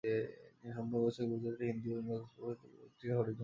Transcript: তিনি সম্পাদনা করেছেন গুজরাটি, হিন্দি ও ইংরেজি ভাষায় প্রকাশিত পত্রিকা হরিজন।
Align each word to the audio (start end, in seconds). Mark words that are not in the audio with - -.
তিনি 0.03 0.71
সম্পাদনা 0.73 1.03
করেছেন 1.03 1.25
গুজরাটি, 1.31 1.63
হিন্দি 1.69 1.87
ও 1.89 1.95
ইংরেজি 1.95 2.09
ভাষায় 2.09 2.29
প্রকাশিত 2.35 2.71
পত্রিকা 2.81 3.15
হরিজন। 3.17 3.39